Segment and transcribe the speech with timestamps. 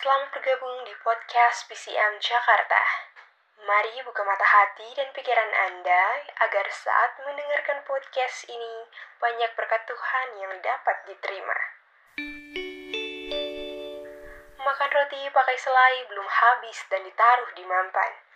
[0.00, 2.80] Selamat bergabung di podcast PCM Jakarta.
[3.66, 8.88] Mari buka mata hati dan pikiran Anda agar saat mendengarkan podcast ini
[9.20, 11.58] banyak berkat Tuhan yang dapat diterima.
[14.56, 18.29] Makan roti pakai selai belum habis dan ditaruh di mampan.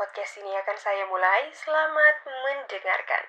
[0.00, 1.52] Podcast ini akan saya mulai.
[1.52, 3.24] Selamat mendengarkan.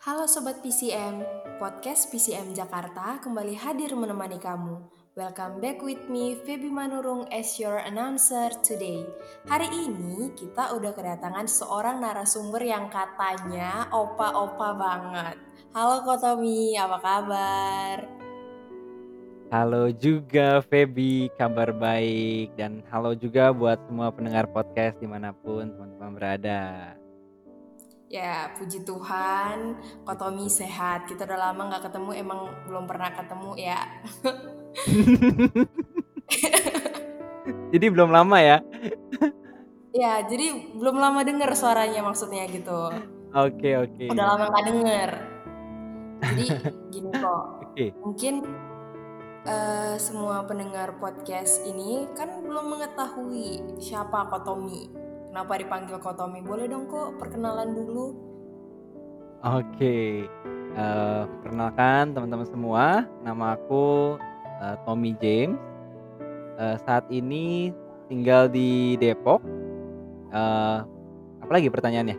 [0.00, 1.20] Halo Sobat PCM,
[1.60, 4.88] podcast PCM Jakarta kembali hadir menemani kamu.
[5.12, 9.04] Welcome back with me, Feby Manurung as your announcer today.
[9.44, 15.36] Hari ini kita udah kedatangan seorang narasumber yang katanya opa-opa banget.
[15.76, 18.21] Halo Kotomi, apa kabar?
[19.52, 25.68] Halo juga Feby, kabar baik dan halo juga buat semua pendengar podcast di mana pun
[25.68, 26.96] teman-teman berada.
[28.08, 29.76] Ya, puji Tuhan,
[30.08, 31.04] Kotomi sehat.
[31.04, 33.80] Kita udah lama nggak ketemu, emang belum pernah ketemu ya.
[37.76, 38.64] Jadi belum lama ya?
[39.92, 42.88] ya, jadi belum lama denger suaranya maksudnya gitu.
[43.36, 44.08] Oke oke.
[44.08, 45.10] Udah lama nggak denger.
[46.24, 46.44] Jadi
[46.96, 47.92] gini kok, Oke.
[48.00, 48.34] mungkin
[49.46, 54.90] eh, semua pendengar podcast ini kan belum mengetahui siapa Kotomi.
[55.32, 56.44] Kenapa dipanggil Kotomi?
[56.44, 58.06] Boleh dong kok perkenalan dulu.
[59.42, 60.28] Oke.
[60.72, 64.16] Eh, perkenalkan teman-teman semua, nama aku
[64.62, 65.58] eh, Tommy James.
[66.60, 67.74] Eh, saat ini
[68.06, 69.42] tinggal di Depok.
[70.30, 70.78] Eh,
[71.42, 72.16] apalagi pertanyaannya?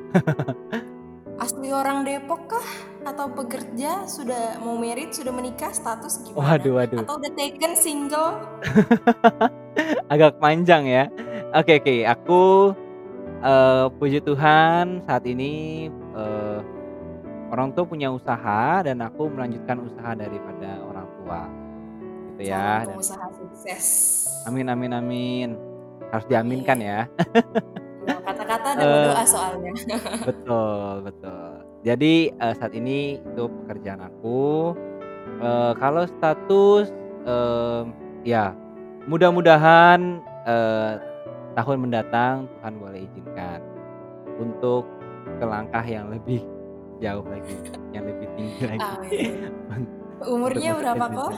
[1.44, 2.68] Asli orang Depok kah?
[3.04, 4.08] Atau pekerja?
[4.08, 5.12] Sudah mau merit?
[5.12, 5.72] Sudah menikah?
[5.72, 6.56] Status gimana?
[6.56, 7.00] Waduh waduh.
[7.04, 8.32] Atau udah taken single?
[10.14, 11.04] Agak panjang ya.
[11.54, 12.42] Oke oke, aku
[13.44, 16.60] eh, puji Tuhan saat ini eh,
[17.52, 21.42] orang tua punya usaha dan aku melanjutkan usaha daripada orang tua.
[22.34, 22.82] Gitu ya.
[22.82, 23.86] Dan pengusaha sukses.
[24.48, 25.50] amin amin amin.
[26.10, 27.00] Harus diaminkan ya.
[28.04, 29.06] Ya, Kata-kata dan Eh.
[29.12, 29.72] doa soalnya.
[30.30, 31.54] betul betul.
[31.84, 34.72] Jadi eh, saat ini itu pekerjaan aku.
[35.44, 36.88] Eh, kalau status
[37.28, 37.92] em,
[38.24, 38.56] ya
[39.08, 40.94] mudah-mudahan eh,
[41.60, 43.60] tahun mendatang Tuhan boleh izinkan
[44.40, 44.88] untuk
[45.40, 46.42] ke langkah yang lebih
[47.04, 47.56] jauh lagi,
[47.92, 48.92] yang lebih tinggi lagi.
[50.34, 51.32] Umurnya berapa kok?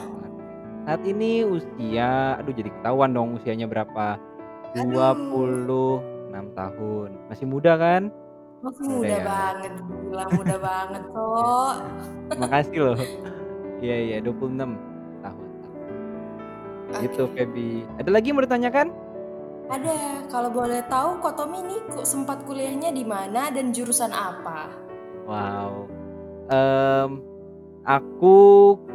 [0.86, 4.14] Saat ini usia, aduh jadi ketahuan dong usianya berapa.
[4.78, 5.18] Aduh.
[6.30, 7.08] 26 tahun.
[7.26, 8.14] Masih muda kan?
[8.66, 9.22] Masih Muda muda ya.
[9.22, 11.74] banget, gila muda banget kok.
[12.34, 12.98] Makasih loh.
[13.76, 14.56] Iya iya 26
[15.20, 15.48] tahun.
[17.04, 17.44] Gitu Oke.
[17.44, 17.84] Feby.
[18.00, 18.88] Ada lagi yang mau ditanyakan?
[19.68, 24.72] Ada, kalau boleh tahu Kotomi ini kok sempat kuliahnya di mana dan jurusan apa?
[25.28, 25.92] Wow.
[26.48, 27.20] Em,
[27.84, 28.36] aku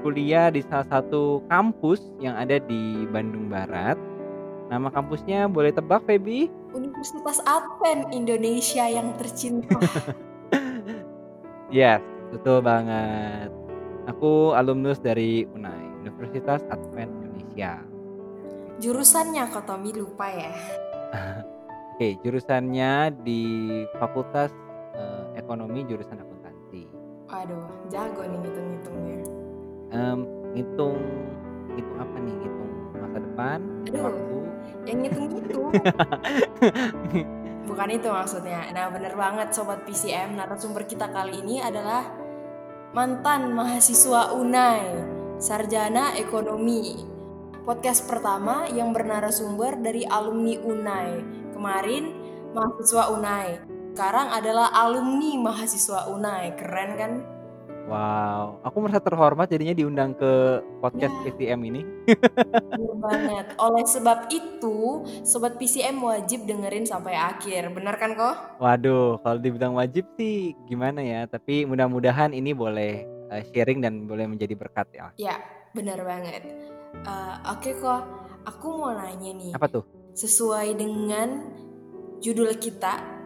[0.01, 4.01] kuliah di salah satu kampus yang ada di Bandung Barat.
[4.71, 6.47] Nama kampusnya boleh tebak Feby?
[6.71, 9.75] Universitas Advent Indonesia yang tercinta.
[11.71, 12.03] Yes,
[12.35, 13.47] betul banget.
[14.11, 17.79] Aku alumnus dari UNAI, Universitas Advent Indonesia.
[18.83, 20.51] Jurusannya Kotomi lupa ya.
[21.95, 23.39] Oke, jurusannya di
[24.03, 24.51] Fakultas
[24.99, 26.91] eh, Ekonomi jurusan akuntansi.
[27.31, 29.19] Waduh, jago nih ngitung-ngitungnya.
[29.95, 30.19] Em,
[30.51, 30.99] ngitung
[31.71, 32.35] ngitung apa nih?
[32.35, 34.03] Ngitung masa depan, Aduh.
[34.11, 34.40] waktu.
[34.85, 35.71] Yang ngitung-ngitung.
[37.69, 38.67] Bukan itu maksudnya.
[38.73, 42.03] Nah, bener banget Sobat PCM, narasumber kita kali ini adalah
[42.91, 44.87] mantan mahasiswa UNAI,
[45.39, 47.07] Sarjana Ekonomi.
[47.61, 51.13] Podcast pertama yang bernarasumber dari alumni UNAI.
[51.53, 52.03] Kemarin
[52.57, 53.49] mahasiswa UNAI.
[53.93, 56.57] Sekarang adalah alumni mahasiswa UNAI.
[56.57, 57.11] Keren kan?
[57.91, 61.21] Wow, aku merasa terhormat jadinya diundang ke podcast Ya.
[61.27, 61.81] PCM ini.
[62.07, 63.45] Bener banget.
[63.59, 67.67] Oleh sebab itu, Sobat PCM wajib dengerin sampai akhir.
[67.75, 68.63] Bener kan kok?
[68.63, 71.27] Waduh, kalau dibilang wajib sih gimana ya?
[71.27, 75.11] Tapi mudah-mudahan ini boleh eh, sharing dan boleh menjadi berkat ya.
[75.19, 75.35] Ya,
[75.75, 76.47] bener banget.
[76.95, 78.07] Eh, Oke kok,
[78.47, 79.51] aku mau nanya nih.
[79.51, 79.83] Apa tuh?
[80.15, 81.43] Sesuai dengan
[82.23, 83.19] judul kita,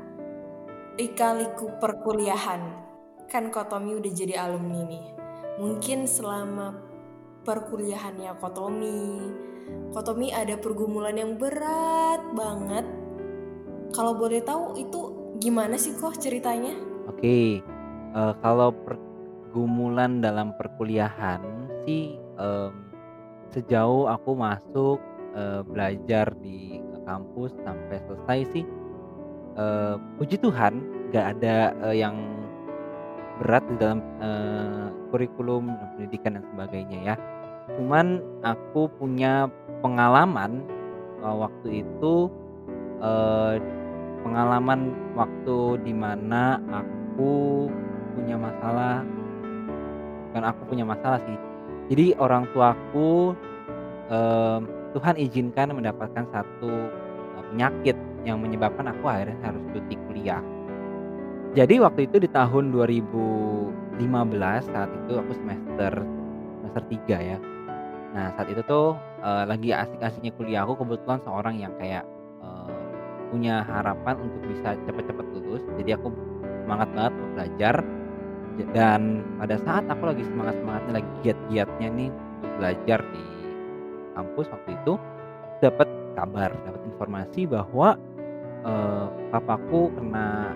[0.96, 2.85] Lika-liku perkuliahan.
[3.32, 5.06] Kan Kotomi udah jadi alumni nih.
[5.58, 6.76] Mungkin selama
[7.46, 9.02] perkuliahannya Kotomi,
[9.94, 12.86] Kotomi ada pergumulan yang berat banget.
[13.96, 15.00] Kalau boleh tahu itu
[15.40, 16.76] gimana sih kok ceritanya?
[17.08, 17.62] Oke,
[18.16, 21.42] eh, kalau pergumulan dalam perkuliahan
[21.88, 22.74] sih em,
[23.54, 25.00] sejauh aku masuk
[25.36, 28.66] eh, belajar di kampus sampai selesai sih,
[29.56, 30.74] eee, puji Tuhan
[31.14, 32.18] nggak ada, eee, yang
[33.42, 37.16] berat di dalam, eee, kurikulum pendidikan dan sebagainya ya.
[37.76, 39.52] Cuman aku punya
[39.84, 40.64] pengalaman,
[41.24, 42.32] eee, waktu itu,
[43.04, 43.54] eee,
[44.26, 47.68] pengalaman waktu di mana aku
[48.18, 49.06] punya masalah
[50.36, 51.38] bukan aku punya masalah sih.
[51.94, 53.38] Jadi orang tuaku,
[54.10, 54.60] mmm,
[54.98, 56.92] Tuhan izinkan mendapatkan satu,
[57.56, 57.96] penyakit
[58.28, 60.44] yang menyebabkan aku akhirnya harus cuti kuliah.
[61.56, 66.04] Jadi waktu itu di tahun 2015 saat itu aku semester
[66.60, 67.38] semester 3 ya.
[68.12, 72.04] Nah saat itu tuh, eee, lagi asik-asiknya kuliah aku kebetulan seorang yang kayak,
[72.44, 72.72] eee,
[73.32, 75.64] punya harapan untuk bisa cepet-cepet lulus.
[75.80, 76.12] Jadi aku
[76.68, 77.76] semangat banget untuk belajar
[78.56, 83.24] ja dan pada saat aku lagi semangat-semangatnya, lagi giat-giatnya nih untuk belajar di
[84.12, 84.94] kampus waktu itu,
[85.64, 85.88] dapet
[86.20, 87.96] kabar, dapet informasi bahwa,
[88.68, 90.52] eee, papaku kena,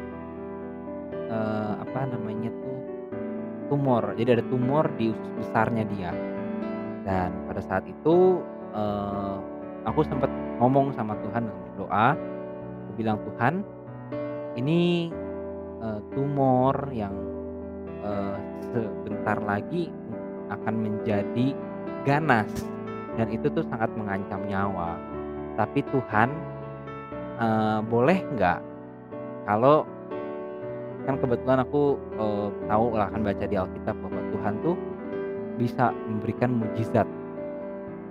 [1.14, 2.80] eee, apa namanya tuh,
[3.70, 4.04] tumor.
[4.18, 6.12] Jadi ada tumor di usus besarnya dia.
[7.06, 8.42] Dan pada saat itu,
[8.74, 9.36] eee,
[9.88, 10.30] aku sempet
[10.60, 12.08] ngomong sama Tuhan dan berdoa,
[12.86, 13.54] aku bilang, "Tuhan,
[14.60, 15.10] ini,
[15.80, 17.16] eee, tumor yang,
[18.04, 18.36] eee,
[18.74, 19.90] sebentar lagi
[20.50, 21.54] akan menjadi
[22.04, 22.50] ganas
[23.16, 24.98] dan itu tuh sangat mengancam nyawa.
[25.56, 26.30] Tapi Tuhan,
[27.40, 28.60] eee, boleh nggak
[29.48, 29.88] kalau"
[31.07, 34.75] kan kebetulan aku, eee, tahu lah kan baca di Alkitab bahwa Tuhan tuh
[35.60, 37.07] bisa memberikan mukjizat.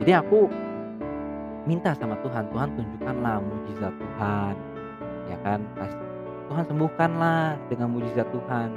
[0.04, 0.48] Jadi aku
[1.64, 4.54] minta sama Tuhan, "Tuhan tunjukkanlah mukjizat Tuhan."
[5.28, 5.60] Ya kan,
[6.48, 8.72] Tuhan sembuhkanlah dengan mukjizat Tuhan.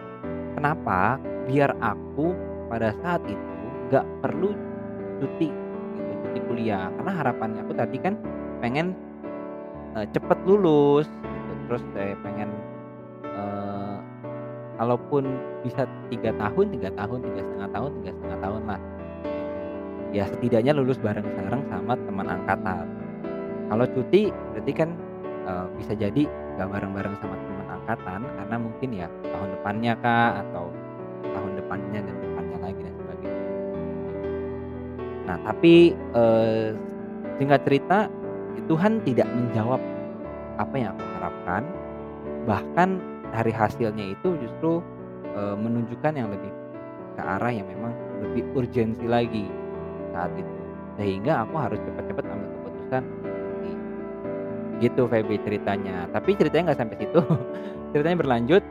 [0.59, 1.15] Kenapa?
[1.47, 2.35] Biar aku
[2.67, 3.47] pada saat itu
[3.87, 4.51] nggak perlu
[5.23, 5.47] cuti
[5.95, 6.91] gitu, cuti kuliah.
[6.99, 8.19] Karena harapannya aku tadi kan
[8.59, 8.91] pengen,
[9.95, 12.50] eee, cepet lulus gitu, terus kayak pengen,
[14.81, 15.29] kalaupun
[15.61, 18.81] bisa 3 tahun, 3 tahun, 3,5 tahun, 3,5 tahun lah.
[20.09, 22.89] Ya setidaknya lulus bareng-bareng sama teman angkatan.
[23.69, 24.89] Kalau cuti berarti kan,
[25.45, 26.25] eee, bisa jadi
[26.57, 30.73] nggak bareng-bareng sama teman angkatan karena mungkin ya tahun depannya kah, atau
[31.29, 33.45] tahun depannya dan depannya lagi dan sebagainya.
[35.29, 36.67] Nah tapi, eee,
[37.37, 38.09] singkat cerita,
[38.65, 39.79] Tuhan tidak menjawab
[40.57, 41.63] apa yang aku harapkan,
[42.49, 42.89] bahkan
[43.31, 44.83] dari hasilnya itu justru,
[45.33, 46.51] eee, menunjukkan yang lebih
[47.15, 47.91] ke arah yang memang
[48.23, 49.47] lebih urgensi lagi
[50.11, 50.53] saat itu.
[50.99, 53.03] Sehingga aku harus cepet-cepet ambil keputusan.
[54.81, 56.09] Gitu Feby ceritanya.
[56.09, 57.21] Tapi ceritanya nggak sampai situ,
[57.95, 58.63] ceritanya berlanjut,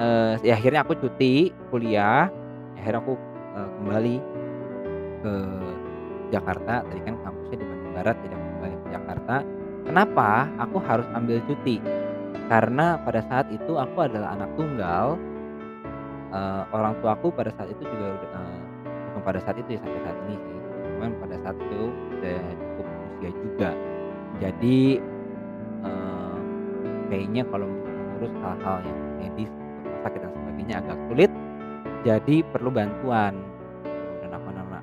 [0.00, 2.30] eee, ya akhirnya aku cuti kuliah,
[2.78, 3.14] akhirnya aku,
[3.58, 4.16] eee, kembali
[5.22, 5.34] ke
[6.32, 9.36] Jakarta, tadi kan kampusnya di Bandung Barat, aku kembali ke Jakarta.
[9.82, 10.28] Kenapa
[10.62, 12.01] aku harus ambil cuti?
[12.50, 15.16] Karena pada saat itu aku adalah anak tunggal,
[16.32, 18.58] eee, orang tuaku pada saat itu juga eee,
[19.12, 20.58] bukan pada saat itu ya, sampai saat ini sih,
[20.96, 21.82] cuman pada saat itu
[22.18, 23.70] udah cukup usia juga.
[24.40, 24.78] Jadi,
[25.84, 26.36] eee,
[27.08, 29.50] kayaknya kalau mengurus hal-hal yang medis,
[29.84, 31.30] rumah sakit dan sebagainya agak sulit,
[32.02, 33.34] jadi perlu bantuan.
[34.20, 34.82] Dan aku anak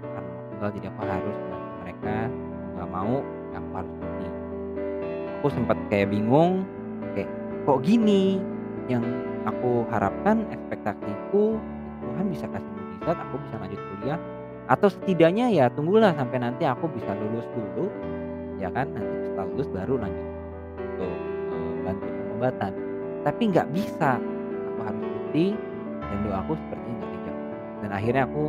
[0.54, 1.38] tunggal jadi aku harus
[1.80, 2.16] mereka,
[2.76, 3.16] nggak mau
[3.56, 4.28] ya aku harus cuti.
[5.40, 6.68] Aku sempet kayak bingung,
[7.64, 8.40] "Kok gini?"
[8.90, 9.06] Yang
[9.46, 11.62] aku harapkan, ekspektasiku,
[12.02, 14.20] Tuhan bisa kasih mukjizat, aku bisa lanjut kuliah,
[14.66, 17.86] atau setidaknya ya tunggulah sampai nanti aku bisa lulus dulu,
[18.58, 20.28] ya kan, nanti setelah lulus baru lanjut
[20.78, 21.14] untuk,
[21.54, 22.72] eee, bantu pengobatan.
[23.26, 24.12] Tapi nggak bisa,
[24.74, 25.48] aku harus cuti
[26.02, 27.46] dan doaku sepertinya nggak dijawab.
[27.80, 28.44] Dan akhirnya aku,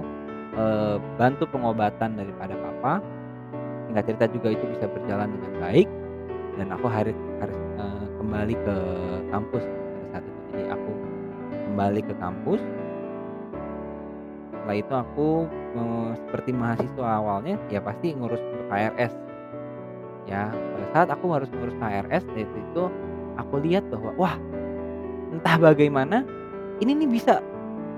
[0.57, 2.93] eee, bantu pengobatan daripada papa,
[3.87, 5.89] singkat cerita juga itu bisa berjalan dengan baik,
[6.57, 8.77] dan aku harus harus, eee, kembali ke
[9.33, 10.41] kampus pada saat itu.
[10.53, 10.91] Jadi aku
[11.73, 12.61] kembali ke kampus
[14.61, 15.29] setelah itu aku,
[16.29, 19.13] seperti mahasiswa awalnya ya pasti ngurus KRS.
[20.29, 22.83] Ya, pada saat aku harus ngurus KRS, dari situ
[23.35, 24.37] aku lihat bahwa, wah
[25.35, 26.23] entah bagaimana
[26.79, 27.43] ini nih bisa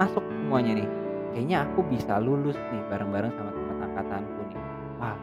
[0.00, 0.88] masuk semuanya nih.
[1.35, 4.61] Kayaknya aku bisa lulus nih bareng-bareng sama teman angkatanku nih.
[5.02, 5.17] Wah,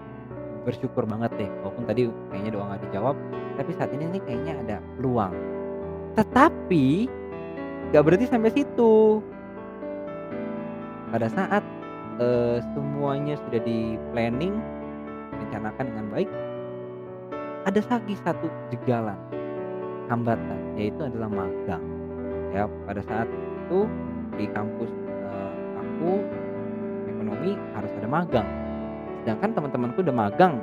[0.64, 3.16] bersyukur banget deh, walaupun tadi kayaknya doa nggak dijawab,
[3.56, 5.34] tapi saat ini nih kayaknya ada peluang.
[6.16, 6.86] Tetapi,
[7.92, 9.24] nggak berhenti sampai situ.
[11.10, 11.64] Pada saat,
[12.22, 14.56] eee, semuanya sudah di-planning,
[15.34, 16.30] direncanakan dengan baik,
[17.66, 19.18] ada lagi satu jegalan,
[20.08, 21.84] hambatan, yaitu adalah magang.
[22.54, 23.86] Ya, pada saat itu
[24.38, 25.52] di kampus, eee,
[25.82, 26.12] aku
[27.10, 28.50] ekonomi harus ada magang.
[29.24, 30.58] Sedangkan teman-temanku udah magang.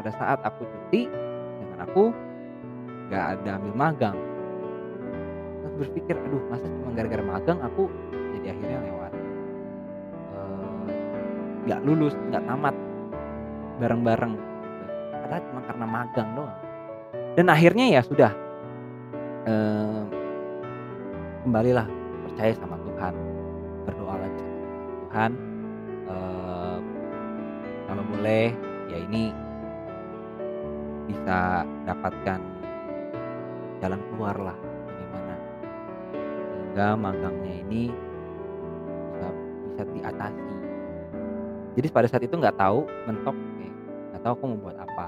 [0.00, 2.04] Pada saat aku cuti, sedangkan aku
[3.12, 4.16] nggak ada ambil magang.
[5.60, 7.92] Terus berpikir aduh masa cuma gara-gara magang aku
[8.38, 9.12] jadi akhirnya lewat?
[10.32, 10.88] Eh,
[11.68, 12.72] nggak lulus nggak tamat.
[13.80, 14.52] Bareng-bareng gitu.
[15.24, 16.58] padahal cuma karena magang doang.
[17.36, 18.32] Dan akhirnya ya sudah.
[21.40, 21.88] Kembalilah
[22.28, 23.14] percaya sama Tuhan.
[23.88, 24.44] Berdoa lagi
[25.08, 25.49] Tuhan
[27.90, 28.54] kalau boleh
[28.86, 29.34] ya ini
[31.10, 32.38] bisa dapatkan
[33.82, 35.34] jalan keluar lah bagaimana.
[36.54, 37.90] Sehingga magangnya ini
[39.66, 40.54] bisa diatasi.
[41.74, 43.34] Jadi pada saat itu nggak tahu mentok
[44.14, 45.06] nggak tahu aku mau buat apa.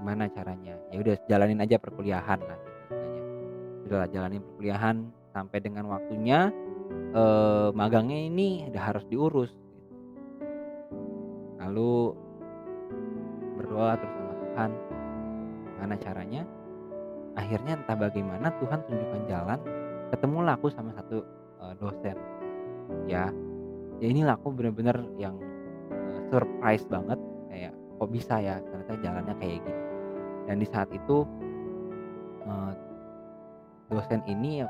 [0.00, 0.80] Gimana caranya?
[0.88, 2.78] Ya udah jalanin aja perkuliahan lah gitu
[3.88, 4.96] sudahlah jalanin perkuliahan
[5.32, 6.52] sampai dengan waktunya
[7.16, 9.52] eh, magangnya ini udah harus diurus.
[11.68, 12.16] Lalu
[13.60, 14.70] berdoa terus sama Tuhan.
[15.68, 16.42] Gimana caranya?
[17.36, 19.60] Akhirnya entah bagaimana Tuhan tunjukkan jalan
[20.08, 21.20] ketemulah aku sama satu
[21.60, 22.16] eh, dosen.
[23.04, 23.28] Ya
[24.00, 25.36] ya inilah aku bener-bener yang
[25.92, 27.20] eh, surprise banget.
[27.52, 29.82] Kayak kok bisa ya ternyata jalannya kayak gini.
[30.48, 31.28] Dan di saat itu
[32.48, 32.72] eh,
[33.92, 34.64] dosen ini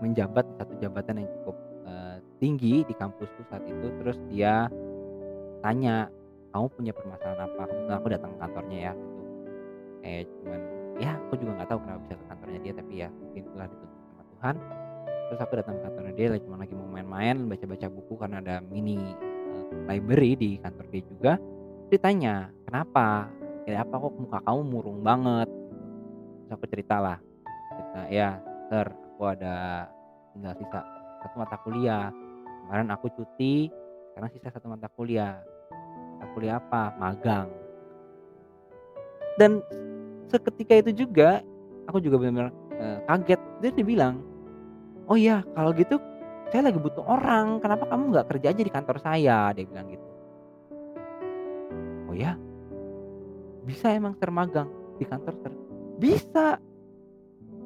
[0.00, 3.92] menjabat satu jabatan yang cukup eh, tinggi di kampusku saat itu.
[4.02, 4.66] Terus dia
[5.62, 6.10] tanya
[6.52, 9.22] kamu punya permasalahan apa kebetulan aku datang ke kantornya ya gitu.
[9.98, 10.60] Kayak cuman
[10.98, 14.00] ya aku juga nggak tahu kenapa bisa ke kantornya dia tapi ya mungkin itulah dituntut
[14.08, 14.56] sama Tuhan.
[15.28, 18.98] Terus aku datang ke kantornya dia cuma lagi mau main-main baca-baca buku karena ada mini
[19.52, 21.32] eh, library di kantor dia juga.
[21.92, 23.28] Ditanya kenapa?
[23.68, 25.48] Kayak apa kok muka kamu murung banget?
[25.48, 27.18] Terus aku cerita lah.
[27.68, 28.28] Cerita ya
[28.72, 29.88] sir aku ada
[30.32, 30.80] tinggal sisa
[31.20, 32.08] satu mata kuliah.
[32.64, 33.68] Kemarin aku cuti
[34.12, 35.40] sekarang sisa satu mata kuliah
[36.34, 37.50] kuliah apa magang.
[39.38, 39.62] Dan
[40.26, 41.42] seketika itu juga
[41.86, 43.40] aku juga benar-benar eh, kaget.
[43.62, 44.22] Dia dibilang
[45.08, 45.96] oh iya kalau gitu
[46.48, 47.62] saya lagi butuh orang.
[47.62, 49.52] Kenapa kamu nggak kerja aja di kantor saya?
[49.54, 50.06] Dia bilang gitu.
[52.08, 52.34] Oh ya
[53.68, 55.52] bisa emang termagang di kantor ter
[56.00, 56.56] bisa.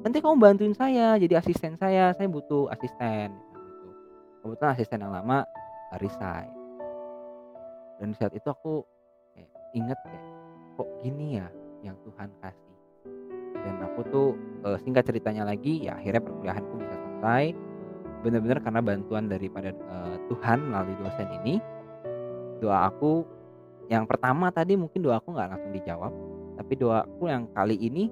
[0.03, 2.11] Nanti kamu bantuin saya jadi asisten saya.
[2.19, 3.31] Saya butuh asisten.
[3.31, 3.89] Gitu.
[4.43, 5.47] Kebetulan asisten yang lama
[6.03, 6.62] resign
[8.03, 8.83] dan saat itu aku
[9.39, 10.25] kayak inget kayak
[10.75, 11.47] kok gini ya
[11.87, 12.75] yang Tuhan kasih?
[13.63, 14.29] Dan aku tuh
[14.67, 17.55] eh, singkat ceritanya lagi ya akhirnya perkuliahanku bisa selesai.
[18.27, 21.63] Benar-benar karena bantuan daripada eh, Tuhan melalui dosen ini
[22.59, 23.23] doa aku
[23.87, 26.15] yang pertama tadi mungkin doaku nggak langsung dijawab
[26.59, 28.07] tapi doaku yang kali ini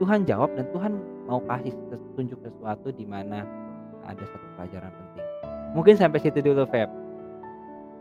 [0.00, 0.92] Tuhan jawab dan Tuhan
[1.28, 1.72] mau kasih
[2.16, 3.44] tunjuk sesuatu di mana
[4.04, 5.26] ada satu pelajaran penting.
[5.76, 6.99] Mungkin sampai situ dulu Feb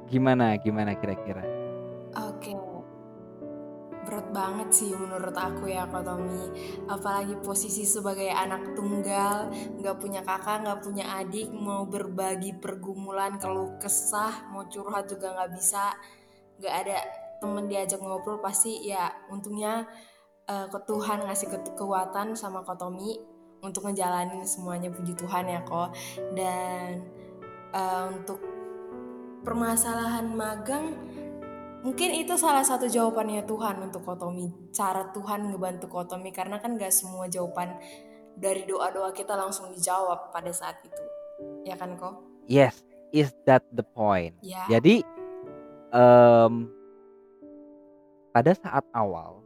[0.09, 1.59] gimana gimana kira-kira
[2.17, 2.57] Oke.
[4.09, 6.49] Berat banget sih menurut aku ya Kak Tommy.
[6.89, 13.77] Apalagi posisi sebagai anak tunggal, nggak punya kakak, nggak punya adik, mau berbagi pergumulan, keluh
[13.77, 15.93] kesah, mau curhat juga nggak bisa,
[16.57, 16.97] nggak ada
[17.39, 19.85] temen diajak ngobrol pasti ya untungnya
[20.49, 23.15] eh, ke Tuhan ngasih ke- kekuatan sama Kak Tommy
[23.61, 25.93] untuk ngejalanin semuanya puji Tuhan ya kok
[26.35, 26.99] dan
[27.71, 28.48] eh, untuk
[29.43, 30.95] permasalahan magang
[31.79, 36.91] mungkin itu salah satu jawabannya Tuhan untuk Kotomi cara Tuhan ngebantu Kotomi karena kan gak
[36.91, 37.79] semua jawaban
[38.35, 41.03] dari doa-doa kita langsung dijawab pada saat itu.
[41.63, 42.19] Ya kan kok
[42.51, 42.83] yes
[43.15, 44.35] is that the point?
[44.43, 44.67] Ya.
[44.67, 45.03] Jadi
[45.95, 46.53] em,
[48.35, 49.39] pada saat awal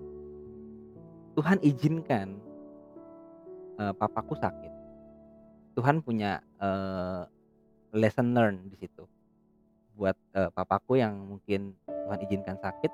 [1.38, 2.38] Tuhan izinkan
[3.78, 4.74] eh, papaku sakit.
[5.74, 7.26] Tuhan punya eh,
[7.94, 9.06] lesson learn di situ
[9.94, 12.92] buat eh, papaku yang mungkin Tuhan izinkan sakit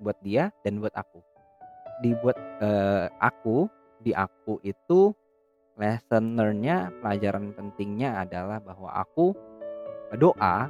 [0.00, 1.20] buat dia dan buat aku.
[2.00, 3.68] Dibuat eh, aku
[4.00, 5.12] di aku itu
[5.76, 9.32] lesson learn-nya pelajaran pentingnya adalah bahwa aku
[10.16, 10.68] doa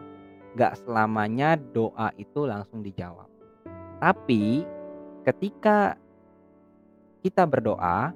[0.55, 3.31] nggak selamanya doa itu langsung dijawab.
[4.03, 4.67] Tapi
[5.23, 5.95] ketika
[7.21, 8.11] kita berdoa,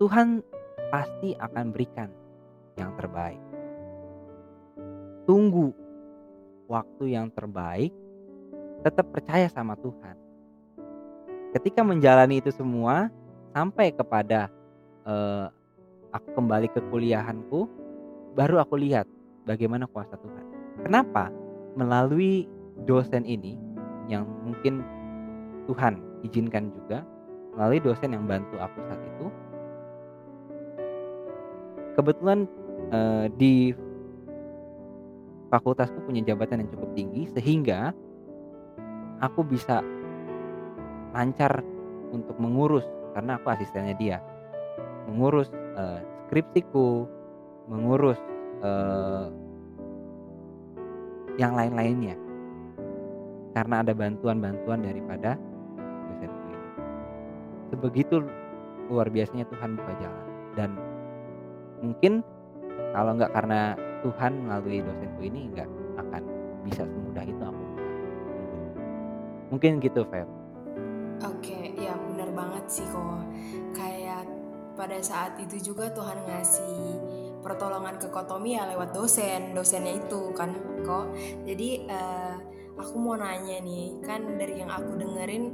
[0.00, 0.42] Tuhan
[0.90, 2.10] pasti akan berikan
[2.74, 3.51] yang terbaik.
[5.22, 5.70] Tunggu
[6.66, 7.94] waktu yang terbaik,
[8.82, 10.16] tetap percaya sama Tuhan.
[11.52, 13.12] Ketika menjalani itu semua
[13.54, 14.50] sampai kepada
[15.06, 15.46] eh,
[16.10, 17.68] aku kembali ke kuliahanku,
[18.34, 19.06] baru aku lihat
[19.46, 20.44] bagaimana kuasa Tuhan.
[20.82, 21.30] Kenapa?
[21.78, 22.48] Melalui
[22.84, 23.56] dosen ini
[24.10, 24.82] yang mungkin
[25.70, 27.06] Tuhan izinkan juga
[27.54, 29.26] melalui dosen yang bantu aku saat itu.
[31.92, 32.48] Kebetulan
[32.90, 33.76] eh, di
[35.52, 37.92] fakultasku punya jabatan yang cukup tinggi sehingga
[39.20, 39.84] aku bisa
[41.12, 41.60] lancar
[42.08, 44.18] untuk mengurus karena aku asistennya dia.
[45.04, 47.04] Mengurus, eee, skripsiku,
[47.68, 48.16] mengurus,
[48.64, 49.28] eee
[51.36, 52.16] yang lain-lainnya.
[53.52, 55.36] Karena ada bantuan-bantuan daripada
[56.08, 56.68] dosenku ini.
[57.68, 58.24] Sebegitu
[58.88, 60.70] luar biasanya Tuhan buka jalan dan
[61.80, 62.20] mungkin
[62.92, 66.22] kalau nggak karena Tuhan melalui dosenku ini nggak akan
[66.66, 67.64] bisa semudah itu aku.
[69.54, 70.28] Mungkin gitu, Feb.
[71.22, 73.22] Oke, ya benar banget sih kok.
[73.76, 74.26] Kayak
[74.74, 76.98] pada saat itu juga Tuhan ngasih
[77.44, 81.12] pertolongan ke Kotomi ya lewat dosen, dosennya itu kan kok.
[81.44, 82.34] Jadi eh,
[82.74, 85.52] aku mau nanya nih, kan dari yang aku dengerin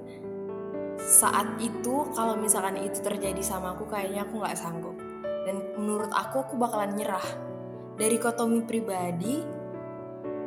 [0.99, 4.97] saat itu kalau misalkan itu terjadi sama aku kayaknya aku nggak sanggup.
[5.43, 7.48] Dan menurut aku aku bakalan nyerah.
[7.99, 9.43] Dari Kotomi pribadi,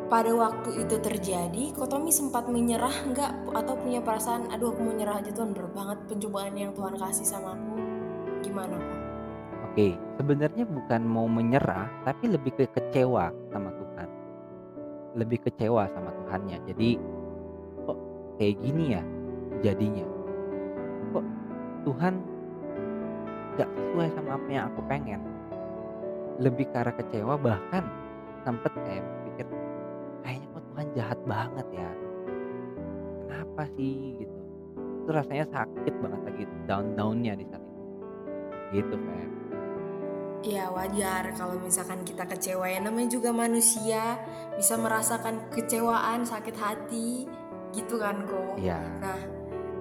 [0.08, 5.20] pada waktu itu terjadi, Kotomi sempat menyerah nggak atau punya perasaan, aduh aku mau nyerah
[5.20, 7.76] aja Tuhan berat banget pencobaan yang Tuhan kasih sama aku.
[8.40, 9.00] Gimana kok?
[9.68, 14.08] Oke, sebenarnya bukan mau menyerah, tapi lebih ke kecewa sama Tuhan.
[15.20, 16.58] Lebih kecewa sama Tuhannya.
[16.72, 16.90] Jadi
[17.84, 18.00] kok
[18.40, 19.04] kayak gini ya
[19.60, 20.08] jadinya?
[21.12, 21.26] Kok
[21.84, 22.14] Tuhan
[23.60, 25.41] gak sesuai sama apa yang aku pengen?
[26.42, 27.86] Lebih ke arah kecewa bahkan
[28.42, 29.48] sempet kayak pikir
[30.26, 31.92] kayaknya kok Tuhan jahat banget ya.
[33.30, 34.40] Kenapa sih gitu?
[35.06, 37.86] Itu rasanya sakit banget lagi down-downnya di saat itu.
[38.74, 39.32] Gitu, Feb.
[40.42, 44.18] Ya wajar kalau misalkan kita kecewa ya namanya juga manusia
[44.58, 47.30] bisa merasakan kecewaan, sakit hati
[47.70, 48.58] gitu kan kok.
[48.58, 48.82] Iya.
[48.98, 49.20] Nah,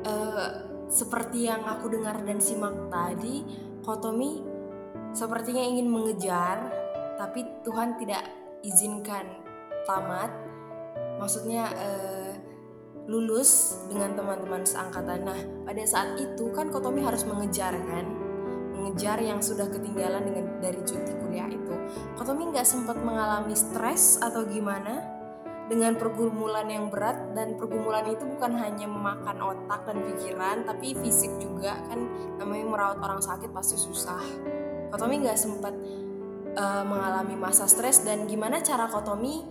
[0.05, 0.49] eh,
[0.93, 3.41] seperti yang aku dengar dan simak tadi,
[3.81, 4.50] Kotomi
[5.13, 6.71] sepertinya ingin mengejar,
[7.19, 8.25] tapi Tuhan tidak
[8.65, 9.27] izinkan
[9.85, 10.31] tamat.
[11.21, 12.33] Maksudnya eh,
[13.11, 15.21] lulus dengan teman-teman seangkatan.
[15.27, 18.07] Nah, pada saat itu kan Kotomi harus mengejar kan,
[18.73, 21.75] mengejar yang sudah ketinggalan dengan dari cuti kuliah itu.
[22.17, 25.21] Kotomi nggak sempat mengalami stres atau gimana?
[25.71, 31.31] dengan pergumulan yang berat dan pergumulan itu bukan hanya memakan otak dan pikiran tapi fisik
[31.39, 32.11] juga kan
[32.43, 34.19] namanya merawat orang sakit pasti susah.
[34.91, 35.75] Kotomi nggak sempat
[36.59, 39.47] uh, mengalami masa stres dan gimana cara Kotomi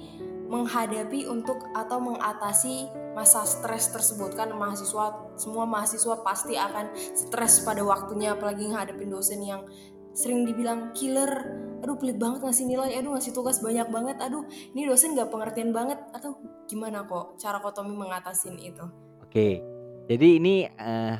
[0.49, 4.35] menghadapi untuk atau mengatasi masa stres tersebut?
[4.35, 9.63] Kan mahasiswa semua mahasiswa pasti akan stres pada waktunya apalagi ngadepin dosen yang
[10.11, 11.31] sering dibilang killer.
[11.79, 14.43] Aduh pelit banget ngasih nilai aduh ngasih tugas banyak banget aduh
[14.75, 16.01] ini dosen gak pengertian banget.
[16.11, 16.35] Atau
[16.67, 18.83] gimana kok cara Kotomi mengatasin itu?
[19.23, 19.61] Oke,
[20.09, 21.15] jadi ini eh,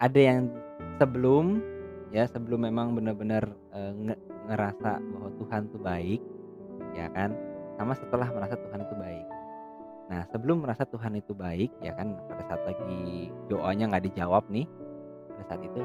[0.00, 0.48] ada yang
[0.98, 1.73] sebelum
[2.14, 3.42] ya sebelum memang benar-benar
[3.74, 6.20] nge- ngerasa bahwa Tuhan tuh baik,
[6.94, 7.34] ya kan,
[7.74, 9.26] sama setelah merasa Tuhan itu baik.
[10.04, 14.68] Nah sebelum merasa Tuhan itu baik, ya kan, pada saat lagi doanya nggak dijawab nih,
[15.34, 15.80] pada saat itu,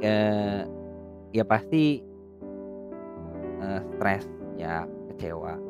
[0.00, 0.62] eh,
[1.36, 2.00] ya pasti
[3.60, 4.24] eh, stres,
[4.56, 5.60] ya kecewa.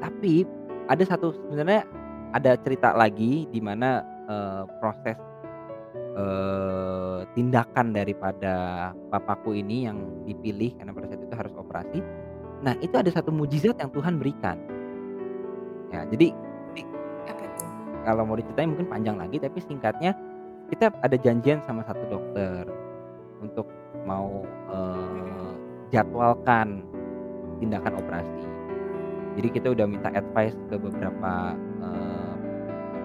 [0.00, 0.48] Tapi
[0.88, 1.84] ada satu sebenarnya
[2.32, 5.20] ada cerita lagi di mana eh, proses
[6.18, 8.54] eh, tindakan daripada
[9.08, 12.00] papaku ini yang dipilih karena pada saat itu harus operasi.
[12.66, 14.58] Nah itu ada satu mujizat yang Tuhan berikan.
[15.88, 16.34] Ya jadi
[18.04, 20.16] kalau mau diceritain mungkin panjang lagi tapi singkatnya
[20.68, 22.68] kita ada janjian sama satu dokter
[23.40, 23.68] untuk
[24.04, 25.52] mau eh,
[25.94, 26.84] jadwalkan
[27.62, 28.44] tindakan operasi.
[29.38, 31.54] Jadi kita udah minta advice ke beberapa
[31.84, 32.34] eh,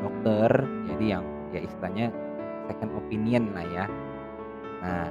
[0.01, 0.49] dokter,
[0.89, 1.23] jadi yang
[1.53, 2.09] ya istilahnya
[2.69, 3.85] second opinion lah ya.
[4.83, 5.07] Nah,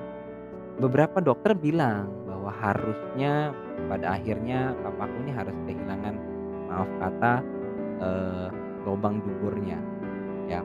[0.81, 3.53] beberapa dokter bilang bahwa harusnya
[3.89, 6.15] pada akhirnya papaku ini harus kehilangan
[6.69, 7.35] maaf kata
[8.01, 8.49] eh,
[8.83, 9.79] lubang duburnya,
[10.51, 10.61] ya,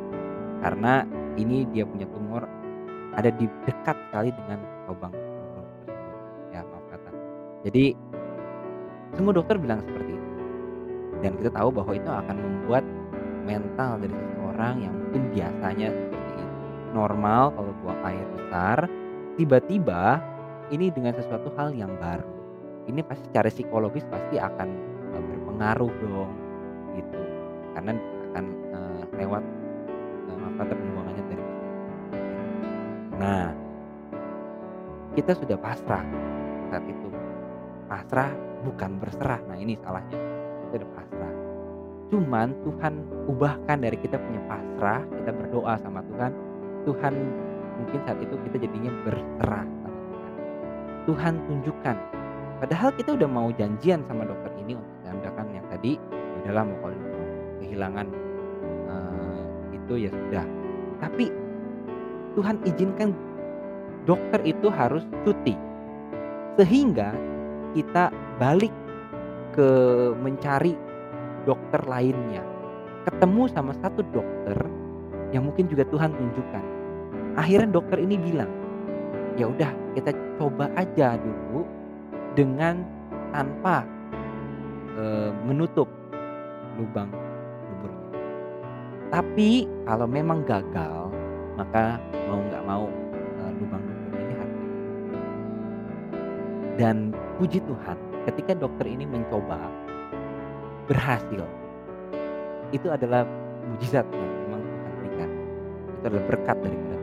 [0.63, 1.05] karena
[1.37, 2.43] ini dia punya tumor
[3.13, 5.65] ada di dekat sekali dengan lubang dubur
[6.51, 7.09] ya maaf kata.
[7.67, 7.85] Jadi
[9.15, 10.27] semua dokter bilang seperti itu
[11.21, 12.83] dan kita tahu bahwa itu akan membuat
[13.47, 15.89] mental dari seseorang yang mungkin biasanya
[16.97, 18.89] normal kalau buang air besar
[19.37, 20.17] tiba-tiba
[20.73, 22.25] ini dengan sesuatu hal yang baru.
[22.89, 24.69] Ini pasti secara psikologis pasti akan
[25.13, 26.31] eh, berpengaruh dong
[26.97, 27.21] gitu.
[27.77, 27.93] Karena
[28.33, 29.43] akan eh, lewat
[30.25, 31.43] eh, apa kata pembuangannya dari
[33.17, 33.49] nah
[35.17, 36.05] kita sudah pasrah
[36.73, 37.09] saat itu.
[37.89, 38.29] Pasrah
[38.61, 39.41] bukan berserah.
[39.49, 40.17] Nah ini salahnya.
[40.67, 41.33] Kita udah pasrah.
[42.13, 42.93] Cuman Tuhan
[43.25, 46.31] ubahkan dari kita punya pasrah kita berdoa sama Tuhan
[46.87, 47.13] Tuhan
[47.77, 50.33] mungkin saat itu kita jadinya berserah sama Tuhan
[51.05, 51.97] Tuhan tunjukkan
[52.63, 56.77] padahal kita udah mau janjian sama dokter ini untuk tindakan yang tadi ya udahlah mau
[56.79, 56.97] kalau
[57.59, 58.07] kehilangan
[58.87, 59.43] eh,
[59.75, 60.45] itu ya sudah
[61.03, 61.29] tapi
[62.37, 63.17] Tuhan izinkan
[64.05, 65.53] dokter itu harus cuti.
[66.55, 67.17] Sehingga
[67.73, 68.73] kita balik
[69.57, 69.69] ke
[70.21, 70.73] mencari
[71.49, 72.41] dokter lainnya.
[73.09, 74.57] Ketemu sama satu dokter
[75.35, 76.65] yang mungkin juga Tuhan tunjukkan.
[77.37, 78.49] Akhirnya dokter ini bilang,
[79.37, 81.65] "Ya udah, kita coba aja dulu
[82.37, 82.85] dengan
[83.33, 83.81] tanpa
[84.97, 85.89] e, menutup
[86.77, 87.09] lubang
[87.69, 88.09] duburnya.
[89.09, 91.09] Tapi kalau memang gagal,
[91.57, 91.97] maka
[92.29, 92.85] mau nggak mau
[93.37, 94.59] e, lubang dubur ini harus
[96.77, 96.95] Dan
[97.41, 97.97] puji Tuhan,
[98.29, 99.57] ketika dokter ini mencoba
[100.85, 101.41] berhasil,
[102.69, 103.25] itu adalah
[103.73, 105.29] mujizat yang memang Tuhan berikan.
[105.97, 106.96] Itu adalah berkat dari Tuhan.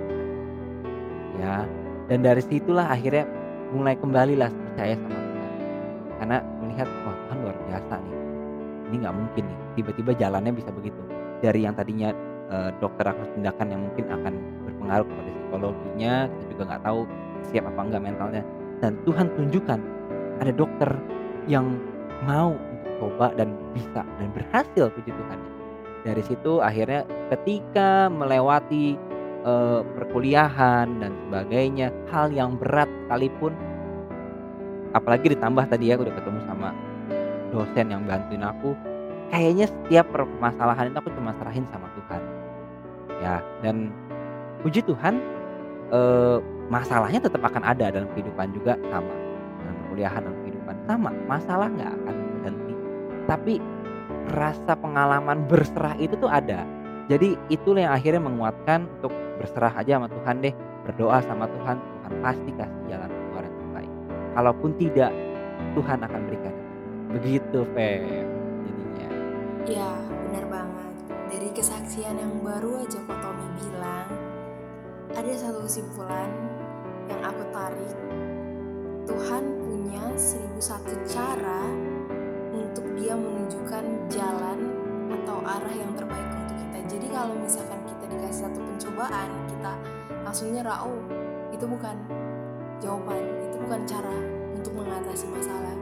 [1.38, 1.66] Ya,
[2.07, 3.27] dan dari situlah akhirnya
[3.75, 5.53] mulai kembalilah percaya sama Tuhan.
[6.20, 8.16] Karena melihat wah Tuhan luar biasa nih.
[8.85, 11.01] Ini nggak mungkin nih, tiba-tiba jalannya bisa begitu.
[11.42, 12.14] Dari yang tadinya
[12.53, 14.35] e, dokter akan tindakan yang mungkin akan
[14.68, 17.01] berpengaruh kepada psikologinya, kita juga nggak tahu
[17.51, 18.42] siap apa enggak mentalnya.
[18.79, 19.81] Dan Tuhan tunjukkan
[20.44, 20.90] ada dokter
[21.49, 21.81] yang
[22.29, 25.38] mau untuk coba dan bisa dan berhasil puji Tuhan.
[26.05, 29.01] Dari situ akhirnya ketika melewati
[29.44, 29.52] e,
[29.85, 33.52] perkuliahan dan sebagainya, hal yang berat sekalipun.
[34.96, 36.72] Apalagi ditambah tadi ya udah ketemu sama
[37.52, 38.72] dosen yang bantuin aku.
[39.30, 42.22] Kayaknya setiap permasalahan itu aku cuma serahin sama Tuhan.
[43.18, 43.90] Ya dan
[44.62, 45.18] puji Tuhan
[45.90, 46.38] eh,
[46.70, 49.14] masalahnya tetap akan ada dalam kehidupan juga sama.
[49.59, 51.11] Dalam perkuliahan dalam kehidupan sama.
[51.26, 52.74] Masalah nggak akan berhenti.
[53.26, 53.54] Tapi
[54.38, 56.62] rasa pengalaman berserah itu tuh ada
[57.09, 62.12] jadi itulah yang akhirnya menguatkan untuk berserah aja sama Tuhan deh berdoa sama Tuhan Tuhan
[62.21, 63.93] pasti kasih jalan keluar yang terbaik
[64.37, 65.11] kalaupun tidak
[65.75, 66.55] Tuhan akan berikan
[67.12, 68.03] begitu Feb
[68.64, 69.09] jadinya
[69.64, 69.97] Ya,
[70.29, 70.93] benar banget.
[71.33, 74.12] Dari kesaksian yang baru aja kok Tommy bilang,
[75.17, 76.29] ada satu kesimpulan
[77.09, 77.97] yang aku tarik.
[79.09, 81.64] Tuhan punya seribu satu cara
[82.53, 84.59] untuk dia menunjukkan jalan
[85.17, 86.43] atau arah yang terbaik
[87.14, 89.72] kalau misalkan kita dikasih satu pencobaan, kita
[90.27, 90.98] langsung nyerah, oh
[91.55, 91.94] itu bukan
[92.83, 94.16] jawaban, itu bukan cara
[94.50, 95.79] untuk mengatasi masalah.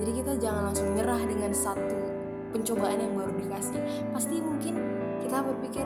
[0.00, 2.00] Jadi kita jangan langsung nyerah dengan satu
[2.56, 3.76] pencobaan yang baru dikasih.
[4.16, 4.80] Pasti mungkin
[5.20, 5.84] kita berpikir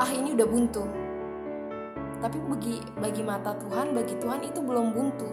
[0.00, 0.88] ah ini udah buntu.
[2.24, 5.28] Tapi bagi bagi mata Tuhan bagi Tuhan itu belum buntu.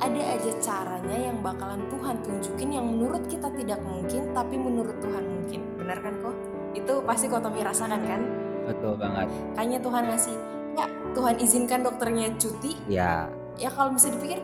[0.00, 5.24] Ada aja caranya yang bakalan Tuhan tunjukin yang menurut kita tidak mungkin tapi menurut Tuhan
[5.28, 5.60] mungkin.
[5.76, 8.20] Benar kan kok itu pasti kok Tommy rasakan kan?
[8.68, 9.26] Betul banget.
[9.56, 10.36] Kayaknya Tuhan ngasih
[10.76, 12.72] ya Tuhan izinkan dokternya cuti.
[12.88, 13.28] Ya
[13.58, 14.38] ya kalau bisa dipikir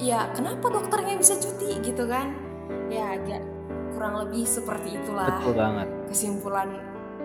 [0.00, 2.34] ya kenapa dokternya bisa cuti gitu kan?
[2.88, 3.42] Ya agak
[3.94, 5.86] kurang lebih seperti itulah betul banget.
[6.10, 6.68] kesimpulan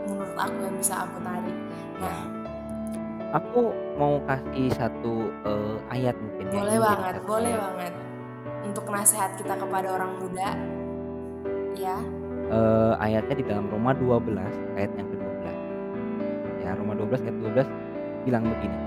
[0.06, 1.58] menurut aku yang bisa aku tarik.
[2.02, 2.24] Nah.
[3.30, 7.60] Aku mau kasih satu eh, ayat mungkin ya, boleh jadi banget boleh ya.
[7.62, 7.93] banget.
[8.65, 10.50] Untuk nasihat kita kepada orang muda
[11.78, 11.98] ya
[12.49, 14.41] Eh, ayatnya di dalam Roma 12
[14.73, 15.45] ayat yang ke-12
[16.65, 18.79] ya Roma 12 ayat 12 bilang begini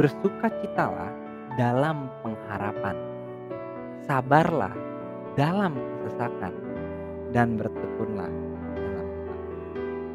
[0.00, 1.12] bersukacitalah
[1.60, 2.96] dalam pengharapan.
[4.08, 4.72] Sabarlah
[5.36, 6.56] dalam kesesakan
[7.36, 8.32] dan bertekunlah
[8.72, 9.06] dalam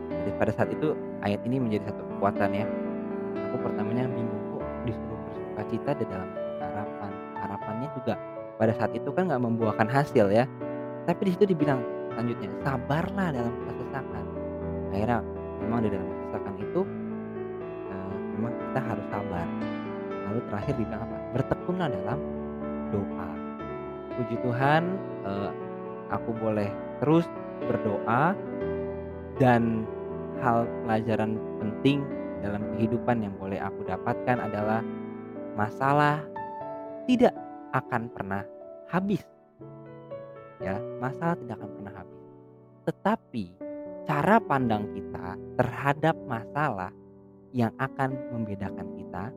[0.10, 2.66] jadi pada saat itu ayat ini menjadi satu kekuatan ya.
[3.46, 7.12] Aku pertamanya bingung kok disuruh bersukacita di dalam harapan
[7.46, 8.18] harapannya juga
[8.58, 10.50] pada saat itu kan nggak membuahkan hasil ya.
[11.06, 12.50] Tapi di situ dibilang selanjutnya.
[12.64, 14.26] Sabarlah dalam kesesakan.
[14.96, 15.20] Akhirnya
[15.60, 16.82] memang di dalam kesesakan itu
[17.92, 19.48] eh, memang kita harus sabar.
[20.26, 21.18] Lalu terakhir dibilang apa?
[21.36, 22.20] Bertekunlah dalam
[22.96, 23.30] doa.
[24.16, 24.84] Puji Tuhan
[25.28, 25.52] eh,
[26.16, 26.72] aku boleh
[27.04, 27.28] terus
[27.68, 28.32] berdoa
[29.36, 29.84] dan
[30.40, 32.04] hal pelajaran penting
[32.40, 34.80] dalam kehidupan yang boleh aku dapatkan adalah
[35.60, 36.24] masalah
[37.08, 37.36] tidak
[37.76, 38.44] akan pernah
[38.88, 39.24] habis
[40.64, 42.22] ya masalah tidak akan pernah habis.
[42.86, 43.46] Tetapi
[44.06, 46.92] cara pandang kita terhadap masalah
[47.56, 49.32] yang akan membedakan kita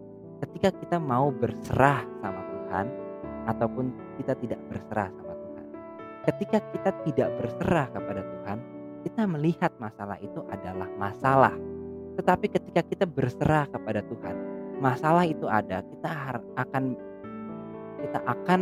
[0.47, 2.87] ketika kita mau berserah sama Tuhan
[3.49, 5.65] ataupun kita tidak berserah sama Tuhan.
[6.29, 8.59] Ketika kita tidak berserah kepada Tuhan
[9.07, 11.55] kita melihat masalah itu adalah masalah.
[12.19, 14.37] Tetapi ketika kita berserah kepada Tuhan
[14.79, 16.95] masalah itu ada kita akan
[17.99, 18.61] kita akan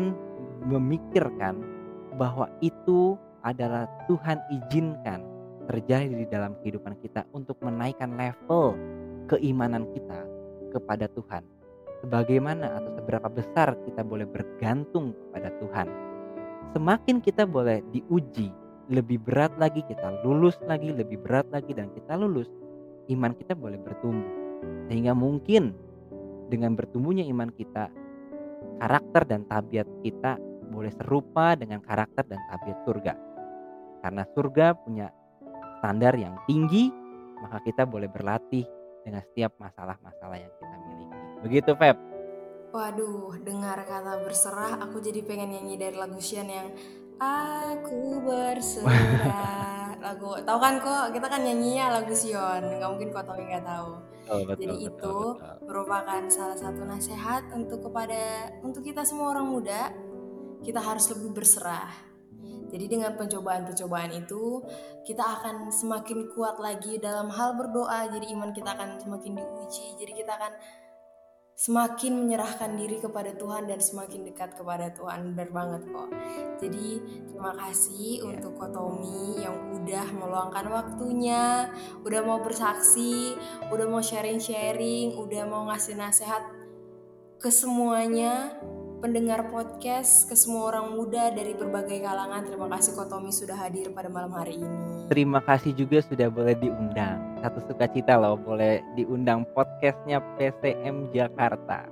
[0.64, 1.75] memikirkan
[2.16, 5.22] bahwa itu adalah Tuhan izinkan
[5.70, 8.74] terjadi di dalam kehidupan kita untuk menaikkan level
[9.30, 10.24] keimanan kita
[10.74, 11.42] kepada Tuhan.
[12.04, 15.88] Sebagaimana atau seberapa besar kita boleh bergantung kepada Tuhan.
[16.76, 18.52] Semakin kita boleh diuji,
[18.92, 22.46] lebih berat lagi kita lulus lagi, lebih berat lagi dan kita lulus,
[23.10, 24.28] iman kita boleh bertumbuh.
[24.90, 25.72] Sehingga mungkin
[26.52, 27.90] dengan bertumbuhnya iman kita,
[28.78, 30.36] karakter dan tabiat kita
[30.68, 33.14] boleh serupa dengan karakter dan tabiat surga.
[34.02, 35.06] Karena surga punya
[35.80, 36.90] standar yang tinggi,
[37.42, 38.66] maka kita boleh berlatih
[39.02, 41.16] dengan setiap masalah-masalah yang kita miliki.
[41.46, 41.96] Begitu, Feb.
[42.74, 46.68] Waduh, dengar kata berserah, aku jadi pengen nyanyi dari lagu Sian yang
[47.16, 49.96] Aku berserah.
[50.06, 51.16] lagu, tahu kan kok?
[51.16, 52.62] Kita kan nyanyinya lagu Sion.
[52.76, 53.90] Nggak mungkin kok Tommy nggak tahu.
[54.26, 55.56] Oh, betul, jadi betul, itu betul.
[55.70, 59.94] merupakan salah satu nasihat untuk kepada untuk kita semua orang muda.
[60.62, 61.90] Kita harus lebih berserah.
[62.66, 64.60] Jadi dengan pencobaan-pencobaan itu
[65.06, 68.10] kita akan semakin kuat lagi dalam hal berdoa.
[68.10, 69.96] Jadi iman kita akan semakin diuji.
[70.02, 70.52] Jadi kita akan
[71.56, 76.12] semakin menyerahkan diri kepada Tuhan dan semakin dekat kepada Tuhan benar banget kok
[76.60, 77.00] jadi
[77.32, 78.28] terima kasih yeah.
[78.28, 81.72] untuk Kotomi yang udah meluangkan waktunya
[82.04, 83.40] udah mau bersaksi
[83.72, 86.44] udah mau sharing-sharing udah mau ngasih nasihat
[87.40, 88.52] ke semuanya
[89.00, 92.48] pendengar podcast, ke semua orang muda dari berbagai kalangan.
[92.48, 95.06] Terima kasih Kotomi sudah hadir pada malam hari ini.
[95.12, 97.20] Terima kasih juga sudah boleh diundang.
[97.44, 101.86] Satu sukacita loh boleh diundang podcastnya PCM Jakarta.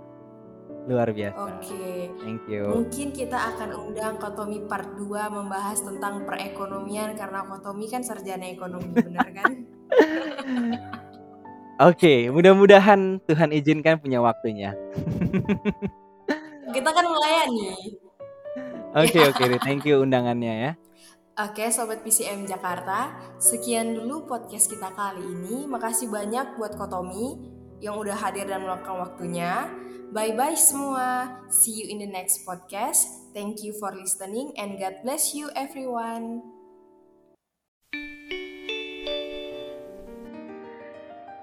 [0.84, 1.36] Luar biasa.
[1.40, 1.64] Oke.
[1.64, 2.00] Okay.
[2.20, 2.64] Thank you.
[2.68, 8.92] Mungkin kita akan undang Kotomi part 2 membahas tentang perekonomian karena Kotomi kan sarjana ekonomi,
[9.06, 9.52] benar kan?
[11.74, 14.76] Oke, okay, mudah-mudahan Tuhan izinkan punya waktunya.
[16.74, 17.70] kita kan melayani.
[18.94, 19.58] Oke okay, oke, okay.
[19.62, 20.72] thank you undangannya ya.
[21.34, 23.10] Oke, sobat PCM Jakarta,
[23.42, 25.66] sekian dulu podcast kita kali ini.
[25.66, 27.34] Makasih banyak buat Kotomi
[27.82, 29.66] yang udah hadir dan meluangkan waktunya.
[30.14, 31.42] Bye bye semua.
[31.50, 33.02] See you in the next podcast.
[33.34, 36.46] Thank you for listening and God bless you everyone.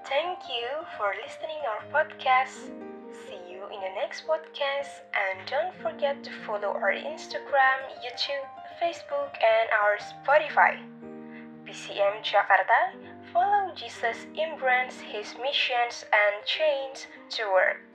[0.08, 2.91] Thank you for listening our podcast.
[3.72, 8.46] In the next podcast and don't forget to follow our Instagram, YouTube,
[8.80, 10.76] Facebook, and our Spotify.
[11.64, 12.92] PCM Jakarta,
[13.32, 17.91] follow Jesus embrace his missions and chains to work.